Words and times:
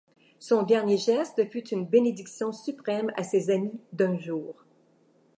Son 0.39 0.63
dernier 0.63 0.97
geste 0.97 1.45
fut 1.51 1.67
une 1.67 1.85
bénédiction 1.85 2.51
suprême 2.51 3.11
à 3.17 3.23
ses 3.23 3.51
amis 3.51 3.79
d’un 3.93 4.17
jour. 4.17 4.65